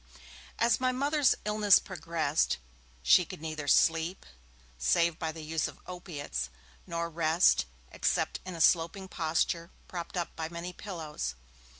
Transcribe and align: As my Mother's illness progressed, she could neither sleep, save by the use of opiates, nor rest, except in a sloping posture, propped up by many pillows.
As 0.57 0.79
my 0.79 0.91
Mother's 0.91 1.35
illness 1.45 1.77
progressed, 1.77 2.57
she 3.03 3.23
could 3.23 3.39
neither 3.39 3.67
sleep, 3.67 4.25
save 4.79 5.19
by 5.19 5.31
the 5.31 5.43
use 5.43 5.67
of 5.67 5.79
opiates, 5.85 6.49
nor 6.87 7.07
rest, 7.07 7.65
except 7.91 8.39
in 8.43 8.55
a 8.55 8.61
sloping 8.61 9.07
posture, 9.07 9.69
propped 9.87 10.17
up 10.17 10.35
by 10.35 10.49
many 10.49 10.73
pillows. 10.73 11.35